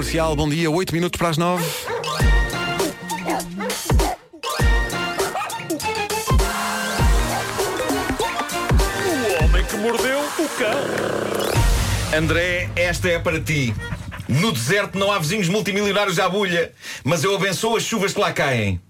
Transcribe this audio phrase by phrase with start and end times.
[0.00, 1.62] Comercial, bom dia, 8 minutos para as 9.
[9.04, 12.18] O homem que mordeu o cão.
[12.18, 13.74] André, esta é para ti.
[14.26, 16.72] No deserto não há vizinhos multimilionários à bulha,
[17.04, 18.80] mas eu abençoo as chuvas que lá caem.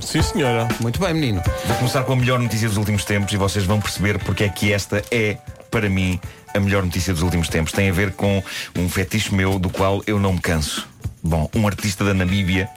[0.00, 0.66] Sim, senhora.
[0.80, 1.40] Muito bem, menino.
[1.66, 4.48] Vou começar com a melhor notícia dos últimos tempos e vocês vão perceber porque é
[4.48, 5.38] que esta é,
[5.70, 6.20] para mim,
[6.54, 7.72] a melhor notícia dos últimos tempos.
[7.72, 8.42] Tem a ver com
[8.76, 10.88] um fetiche meu do qual eu não me canso.
[11.22, 12.68] Bom, um artista da Namíbia,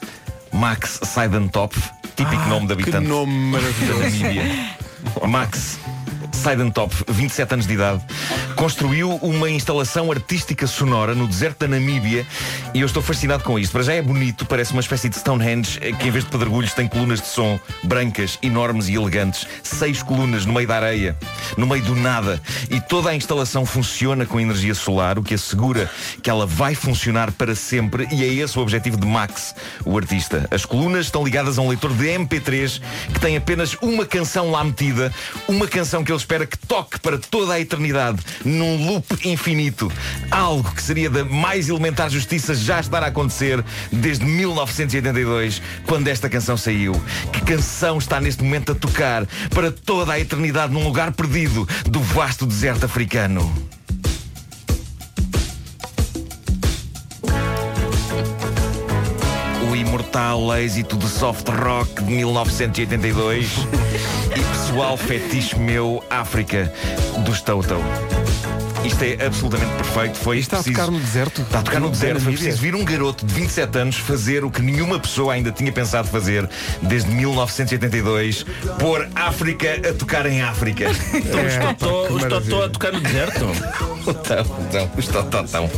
[0.52, 1.77] Max Seidentopf,
[2.16, 3.99] típico nome de Que habitante nome da maravilhoso.
[3.99, 4.44] Namíbia.
[5.27, 5.80] Max
[6.32, 8.04] Seidentopf, 27 anos de idade,
[8.61, 12.27] construiu uma instalação artística sonora no deserto da Namíbia
[12.75, 13.71] e eu estou fascinado com isto.
[13.71, 16.71] Para já é bonito, parece uma espécie de Stonehenge eh, que em vez de pedregulhos
[16.71, 19.47] tem colunas de som brancas, enormes e elegantes.
[19.63, 21.17] Seis colunas no meio da areia,
[21.57, 22.39] no meio do nada.
[22.70, 25.89] E toda a instalação funciona com energia solar, o que assegura
[26.21, 30.48] que ela vai funcionar para sempre e é esse o objetivo de Max, o artista.
[30.51, 32.79] As colunas estão ligadas a um leitor de MP3
[33.12, 35.12] que tem apenas uma canção lá metida,
[35.48, 38.20] uma canção que ele espera que toque para toda a eternidade,
[38.52, 39.91] num loop infinito.
[40.30, 46.30] Algo que seria da mais elementar justiça já estar a acontecer desde 1982, quando esta
[46.30, 46.93] canção saiu.
[47.32, 51.99] Que canção está neste momento a tocar para toda a eternidade num lugar perdido do
[52.02, 53.71] vasto deserto africano?
[60.12, 63.48] mortal êxito de soft rock de 1982
[64.35, 66.69] e pessoal fetiche meu África
[67.23, 67.78] dos Toto.
[68.84, 70.18] Isto é absolutamente perfeito.
[70.18, 70.81] Foi Isto está preciso...
[70.81, 71.41] a tocar no deserto.
[71.44, 72.19] Está a tocar no, no deserto.
[72.19, 75.72] Foi preciso vir um garoto de 27 anos fazer o que nenhuma pessoa ainda tinha
[75.72, 76.50] pensado fazer
[76.81, 78.46] desde 1982,
[78.79, 80.88] pôr África a tocar em África.
[81.13, 83.46] então, é, os Totó a tocar no deserto?
[84.06, 85.69] então, então, os Totó estão.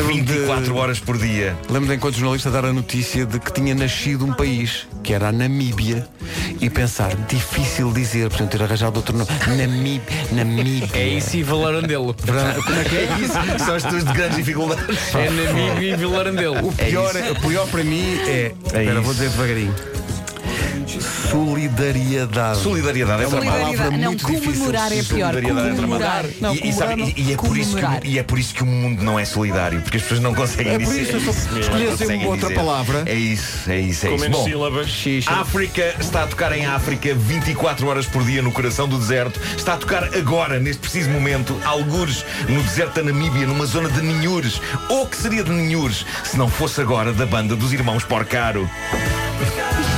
[0.00, 1.56] 24 de, horas por dia.
[1.68, 5.28] Lembro de enquanto jornalista dar a notícia de que tinha nascido um país, que era
[5.28, 6.06] a Namíbia,
[6.60, 9.30] e pensar, difícil dizer, portanto ter arranjado outro nome.
[9.56, 10.26] Namíbia.
[10.32, 10.88] Namíbia.
[10.94, 12.14] É isso e Velarandelo.
[12.14, 13.64] Como é que é isso?
[13.64, 15.14] São as tuas de grandes dificuldades.
[15.14, 16.68] É Namíbia e Velarandelo.
[16.68, 18.30] O pior, é o pior para mim é.
[18.30, 19.74] é espera, vou dizer devagarinho.
[21.00, 22.58] Solidariedade.
[22.60, 23.46] Solidariedade é tramado.
[23.50, 23.98] palavra Solidariedade.
[24.02, 24.52] Não, muito difícil.
[24.52, 25.32] comemorar é pior.
[25.32, 26.10] Solidariedade é Comemorar.
[26.24, 26.34] tramado.
[26.40, 28.62] Não, e, e, sabe, e- e é por isso que, e é por isso que
[28.62, 31.16] o mundo não é solidário, porque as pessoas não conseguem É por dizer.
[31.16, 32.60] escolhesse conseguem outra dizer.
[32.60, 33.02] palavra.
[33.06, 34.24] É isso, é isso, é Com isso.
[34.24, 35.04] menos Bom, sílabas.
[35.28, 39.40] África está a tocar em África 24 horas por dia no coração do deserto.
[39.56, 44.00] Está a tocar agora, neste preciso momento, algures no deserto da Namíbia, numa zona de
[44.02, 44.60] Ninhures.
[44.88, 48.68] Ou que seria de Ninhures se não fosse agora da banda dos irmãos Porcaro.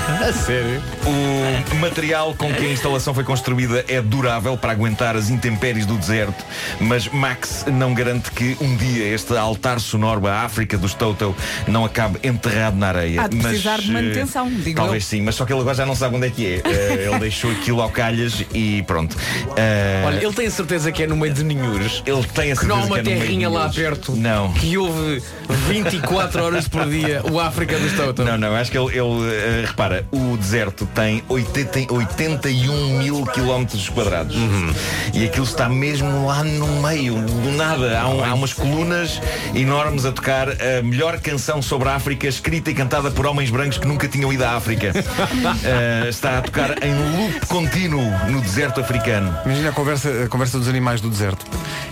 [0.28, 0.82] A sério?
[1.06, 5.96] O material com que a instalação foi construída é durável para aguentar as intempéries do
[5.96, 6.44] deserto,
[6.80, 11.34] mas Max não garante que um dia este altar sonoro à África dos Toto
[11.66, 13.22] não acabe enterrado na areia.
[13.22, 15.08] Há de precisar Mas, de manutenção, eh, digo Talvez eu.
[15.08, 16.62] sim, mas só que ele agora já não sabe onde é que é.
[16.64, 19.16] Eh, ele deixou aquilo ao calhas e pronto.
[19.56, 22.02] Eh, Olha, ele tem certeza que é no meio de Ninhures.
[22.06, 24.12] ele tem a Que não há certeza uma que é no meio terrinha lá perto
[24.12, 24.52] Não.
[24.52, 25.22] que houve
[25.68, 28.24] 24 horas por dia o África dos Toto.
[28.24, 33.88] Não, não, acho que ele, ele, eh, repara, o deserto tem 80, 81 mil quilómetros
[33.88, 34.36] quadrados
[35.12, 37.98] e aquilo está mesmo lá no meio do nada.
[38.00, 39.20] Há, um- há umas colunas
[39.54, 43.78] enormes a tocar a melhor canção sobre a África, escrita e cantada por homens brancos
[43.78, 44.92] que nunca tinham ido à África.
[45.64, 49.36] Eh, está a tocar em loop contínuo no deserto africano.
[49.44, 51.44] Imagina a conversa, a conversa dos animais do deserto.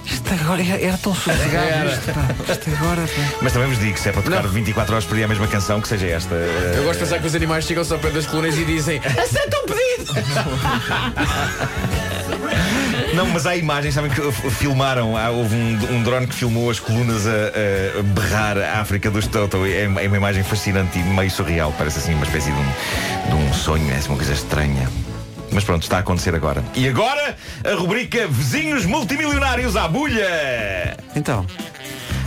[0.04, 1.88] Isto agora era, era tão sossegado.
[1.88, 2.52] Isto, pá.
[2.52, 3.02] Isto agora.
[3.02, 3.36] pá.
[3.40, 4.50] Mas também vos digo, se é para tocar Não.
[4.50, 6.34] 24 horas por dia a mesma canção, que seja esta.
[6.34, 8.98] Eh, Eu gosto de pensar que os animais chegam-se ao pé das colunas e dizem
[8.98, 10.12] Aceita um pedido!
[13.14, 14.20] Não, mas há imagens, sabem que
[14.50, 19.10] filmaram, há, houve um, um drone que filmou as colunas a, a berrar a África
[19.10, 19.66] dos Toto.
[19.66, 23.34] É, é uma imagem fascinante e meio surreal, parece assim uma espécie de um, de
[23.34, 24.88] um sonho, é assim uma coisa estranha.
[25.50, 26.64] Mas pronto, está a acontecer agora.
[26.74, 30.96] E agora, a rubrica Vizinhos Multimilionários à Bulha!
[31.14, 31.46] Então,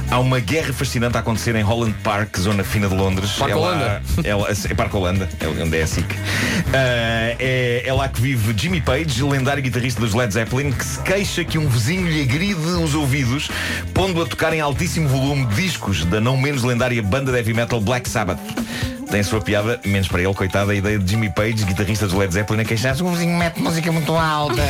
[0.10, 3.32] Há uma guerra fascinante a acontecer em Holland Park, zona fina de Londres.
[3.34, 4.02] Parque é Holanda.
[4.24, 6.06] É, lá- é Parque Holanda, é onde é a SIC.
[6.74, 11.00] Ah, é, é lá que vive Jimmy Page, lendário guitarrista dos Led Zeppelin, que se
[11.02, 13.50] queixa que um vizinho lhe agride os ouvidos,
[13.94, 17.82] pondo a tocar em altíssimo volume discos da não menos lendária banda de heavy metal
[17.82, 18.40] Black Sabbath.
[19.10, 22.16] Tem a sua piada, menos para ele, coitado, a ideia de Jimmy Page, guitarrista dos
[22.16, 24.62] Led Zeppelin, a queixar-se o vizinho mete música muito alta.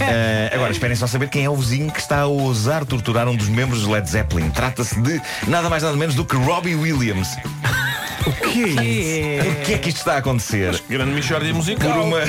[0.00, 3.34] Ah, agora, esperem só saber quem é o vizinho que está a ousar torturar um
[3.34, 4.50] dos membros dos Led Zeppelin.
[4.50, 7.28] Trata-se de nada mais nada menos do que Robbie Williams.
[8.26, 9.50] o que é isso?
[9.50, 10.80] O que é que isto está a acontecer?
[10.88, 12.04] Grande Michórdia Por musical.
[12.04, 12.20] uma,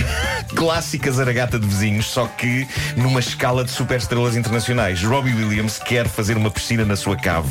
[0.55, 5.03] Clássica zaragata de vizinhos, só que numa escala de superestrelas internacionais.
[5.03, 7.49] Robbie Williams quer fazer uma piscina na sua cave.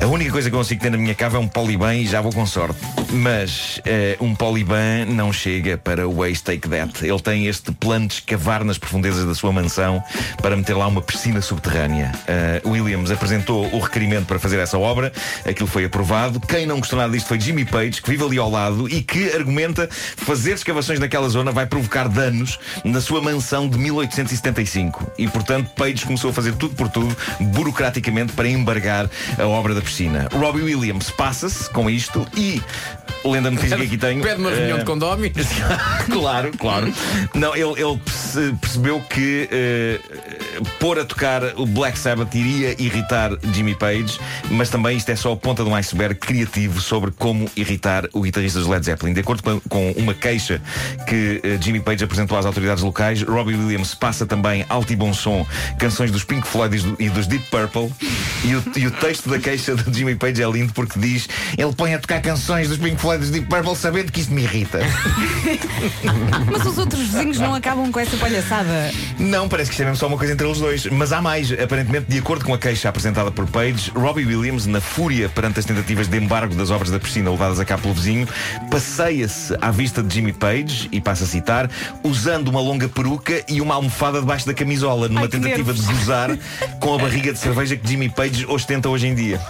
[0.00, 2.20] A única coisa que eu consigo ter na minha cave é um poliban e já
[2.20, 2.78] vou com sorte.
[3.10, 7.06] Mas eh, um poliban não chega para o Waze Take That.
[7.06, 10.02] Ele tem este plano de escavar nas profundezas da sua mansão
[10.42, 12.12] para meter lá uma piscina subterrânea.
[12.26, 15.12] Eh, Williams apresentou o requerimento para fazer essa obra.
[15.48, 16.40] Aquilo foi aprovado.
[16.40, 19.30] Quem não gostou nada disto foi Jimmy Page, que vive ali ao lado e que
[19.34, 25.12] argumenta fazer escavações naquela zona vai provocar danos na sua mansão de 1875.
[25.18, 29.82] E, portanto, Page começou a fazer tudo por tudo, burocraticamente, para embargar a obra da
[29.82, 30.28] piscina.
[30.32, 32.62] Robbie Williams passa-se com isto e,
[33.24, 34.22] lendo a notícia que aqui tenho.
[34.22, 35.34] Pede uma reunião eh, de condómino.
[36.10, 36.92] claro, claro.
[37.34, 38.00] Não, ele, ele
[38.34, 40.00] perce- percebeu que eh,
[40.80, 44.18] pôr a tocar o Black Sabbath iria irritar Jimmy Page,
[44.50, 48.22] mas também isto é só a ponta de um iceberg criativo sobre como irritar o
[48.22, 49.12] guitarrista dos Led Zeppelin.
[49.12, 50.60] De acordo com, uma queixa
[51.06, 55.12] que eh, Jimmy Page apresentou às autoridades locais, Robbie Williams passa também alto e bom
[55.12, 55.46] som
[55.78, 57.92] canções dos Pink Floyd e e dos Deep Purple.
[58.44, 61.72] E o, e o texto da queixa de Jimmy Page é lindo porque diz: ele
[61.74, 64.42] põe a tocar canções dos Pink Floyd e dos Deep Purple sabendo que isto me
[64.42, 64.80] irrita.
[66.50, 68.90] Mas os outros vizinhos não acabam com essa palhaçada.
[69.18, 70.86] Não, parece que isto é mesmo só uma coisa entre eles dois.
[70.86, 71.52] Mas há mais.
[71.52, 75.66] Aparentemente, de acordo com a queixa apresentada por Page, Robbie Williams, na fúria perante as
[75.66, 78.26] tentativas de embargo das obras da piscina levadas a cabo pelo vizinho,
[78.70, 81.70] passeia-se à vista de Jimmy Page, e passa a citar,
[82.02, 86.30] usando uma longa peruca e uma almofada debaixo da camisola, numa Ai, tentativa de gozar
[86.80, 89.40] com a barriga de cerveja que Jimmy Page ostenta hoje em dia.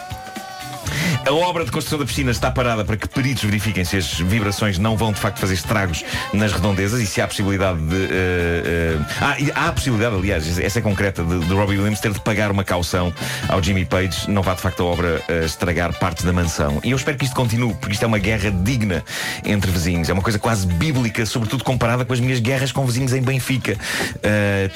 [1.26, 4.78] A obra de construção da piscina está parada para que peritos verifiquem se as vibrações
[4.78, 6.04] não vão de facto fazer estragos
[6.34, 8.08] nas redondezas e se há possibilidade de.
[8.10, 12.12] eh, ah, e há a possibilidade, aliás, essa é concreta, de, de Robbie Williams ter
[12.12, 13.12] de pagar uma caução
[13.48, 16.78] ao Jimmy Page, não vá de facto a obra eh, estragar partes da mansão.
[16.84, 19.02] E eu espero que isto continue, porque isto é uma guerra digna
[19.46, 20.10] entre vizinhos.
[20.10, 23.78] É uma coisa quase bíblica, sobretudo comparada com as minhas guerras com vizinhos em Benfica.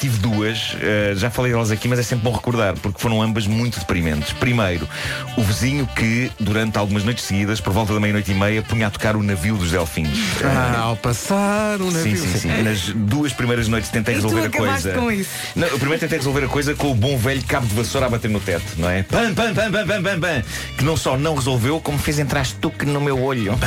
[0.01, 0.77] Tive duas,
[1.17, 4.33] já falei delas aqui, mas é sempre bom recordar, porque foram ambas muito deprimentes.
[4.33, 4.89] Primeiro,
[5.37, 8.91] o vizinho que, durante algumas noites seguidas, por volta da meia-noite e meia, punha a
[8.91, 10.09] tocar o navio dos delfins.
[10.45, 12.17] Ah, ao passar o Sim, navio.
[12.19, 12.63] sim, sim.
[12.63, 14.93] Nas duas primeiras noites tentei E tu resolver a coisa.
[14.93, 15.31] com isso?
[15.57, 18.11] Não, eu primeiro tentei resolver a coisa com o bom velho cabo de vassoura a
[18.11, 19.03] bater no teto, não é?
[19.03, 20.43] Pam, pam, pam, pam, pam, pam, pam.
[20.77, 23.59] Que não só não resolveu, como fez entrar estuque no meu olho.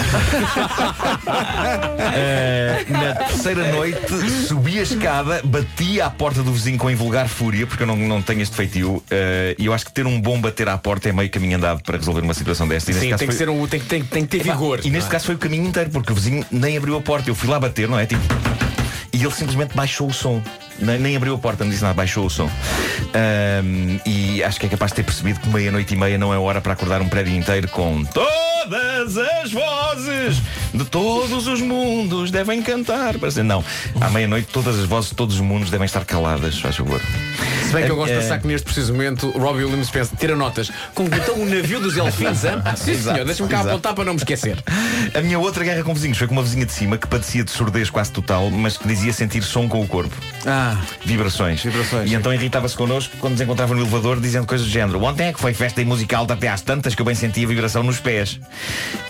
[2.14, 4.00] Eh, na terceira noite,
[4.48, 8.22] subi a escada, bati à porta do vizinho com invulgar fúria, porque eu não, não
[8.22, 9.04] tenho este feitio.
[9.10, 11.82] eh, e eu acho que ter um bom bater à porta é meio caminho andado
[11.84, 12.92] para resolver uma situação desta.
[12.92, 14.80] E Sim, tem que, foi- ser um, tem, tem, tem que ter Epá, vigor.
[14.84, 15.12] E neste é?
[15.12, 17.30] caso foi o caminho inteiro, porque o vizinho nem abriu a porta.
[17.30, 18.06] Eu fui lá bater, não é?
[18.06, 18.22] Tipo.
[19.14, 20.42] E ele simplesmente baixou o som.
[20.80, 22.50] Nem, nem abriu a porta, não disse nada, baixou o som.
[23.14, 26.38] Ahm, e acho que é capaz de ter percebido que meia-noite e meia não é
[26.38, 28.04] hora para acordar um prédio inteiro com
[28.66, 30.38] todas as vozes
[30.74, 33.18] de todos os mundos devem cantar.
[33.18, 33.64] Parece- Não,
[34.00, 37.02] à meia-noite todas as vozes de todos os mundos devem estar caladas, faz favor.
[37.66, 40.16] Se bem que eu gosto de É- pensar que neste preciso momento Robbie Williams pensa,
[40.18, 40.70] tira notas.
[40.94, 42.62] Completou o navio dos elfins, hein?
[42.76, 44.62] Sim, senhor, deixa-me cá apontar para não me esquecer.
[45.16, 47.52] A minha outra guerra com vizinhos foi com uma vizinha de cima que padecia de
[47.52, 50.16] surdez quase total, mas que dizia sentir som com o corpo.
[50.46, 51.64] Ah, Vibrações.
[51.64, 55.02] Vibrações, E então irritava-se connosco quando nos encontrava no elevador dizendo coisas do género.
[55.04, 57.48] Ontem é que foi festa e música alta até às tantas que eu bem sentia
[57.48, 58.40] vibração nos pés.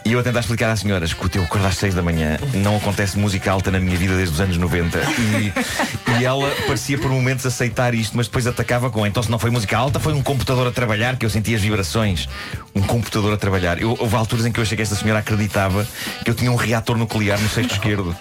[0.03, 2.39] E eu a tentar explicar às senhoras que o teu acordar às seis da manhã
[2.55, 4.97] não acontece música alta na minha vida desde os anos 90.
[4.97, 9.37] E, e ela parecia por momentos aceitar isto, mas depois atacava com então se não
[9.37, 12.27] foi música alta, foi um computador a trabalhar que eu sentia as vibrações.
[12.73, 13.79] Um computador a trabalhar.
[13.79, 15.87] Eu, houve alturas em que eu achei que esta senhora acreditava
[16.23, 18.15] que eu tinha um reator nuclear no sexto esquerdo.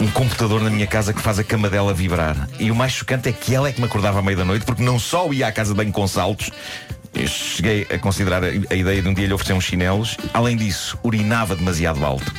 [0.00, 2.48] Um computador na minha casa que faz a cama dela vibrar.
[2.58, 4.64] E o mais chocante é que ela é que me acordava à meia da noite,
[4.64, 6.50] porque não só ia à casa de banho com saltos,
[7.14, 10.16] eu cheguei a considerar a, a ideia de um dia lhe oferecer uns chinelos.
[10.32, 12.32] Além disso, urinava demasiado alto.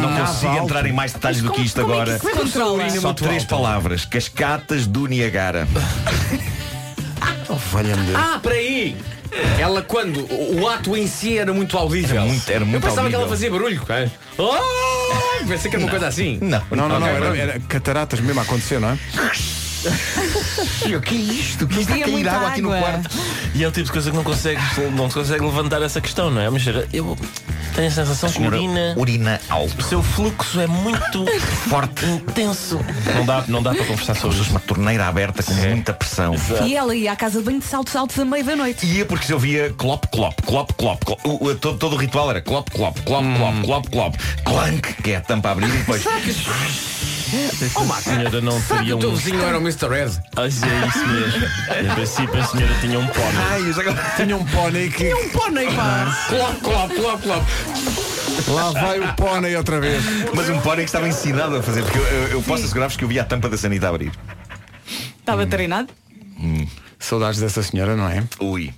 [0.00, 0.64] não consigo alto?
[0.64, 2.90] entrar em mais detalhes do que isto como é que agora.
[3.00, 5.66] Só três palavras: cascatas do Niagara.
[7.48, 8.16] oh, valha-me Deus.
[8.18, 8.96] Ah, para aí!
[9.60, 10.26] Ela quando
[10.58, 12.16] o ato em si era muito audível.
[12.16, 13.28] Era muito- era muito Eu pensava que ela audível.
[13.28, 13.80] fazia barulho.
[13.82, 14.10] cara.
[14.36, 15.46] Oh!
[15.46, 16.38] Pensei que era uma coisa assim.
[16.42, 18.98] Não, Não, não, não, Ok, era, era cataratas mesmo a acontecer, não é?
[20.96, 21.64] O que é isto?
[21.64, 23.10] O que está a Bebia cair água aqui no quarto?
[23.54, 24.60] E é o tipo de coisa que não consegue,
[24.94, 26.50] não se consegue levantar essa questão, não é?
[26.50, 27.16] Mas eu
[27.74, 28.94] tenho a sensação que Senhora, urina.
[28.96, 29.82] urina O alto.
[29.84, 31.24] seu fluxo é muito
[31.68, 32.04] Forte.
[32.04, 32.78] intenso.
[33.14, 34.50] Não dá, não dá para conversar sobre isso.
[34.50, 36.34] uma torneira aberta com muita pressão.
[36.66, 38.84] E ela ia à casa de banho de saltos altos à meia da noite.
[38.86, 41.04] Ia porque se ouvia clop, clop, clop, clop.
[41.04, 41.20] clop.
[41.24, 44.16] O- o- todo, todo o ritual era clop, clop, clop, clop, clop, clop.
[44.44, 46.02] Clank, que é a tampa a abrir e depois.
[47.90, 49.14] A senhora não teria o teu um.
[49.14, 49.88] vizinho não era o Mr.
[49.88, 50.10] Red?
[50.36, 51.46] Ah, é isso mesmo.
[51.90, 53.20] Em princípio, a senhora tinha um pó.
[53.50, 53.94] Ai, eu já.
[54.16, 55.12] Tinha um pônei que.
[55.14, 56.16] Um pônei, pá!
[56.28, 57.46] Clop, clop, clop, clop.
[58.48, 60.02] Lá vai o pônei outra vez.
[60.34, 63.04] Mas um pônei que estava ensinado a fazer, porque eu, eu- eu posso assegurar-vos que
[63.04, 64.12] eu vi a tampa da sanita abrir.
[65.18, 65.88] Estava treinado?
[66.98, 68.22] Saudades dessa senhora, não é?
[68.40, 68.72] Ui.